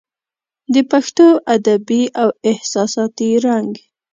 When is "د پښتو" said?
0.73-1.27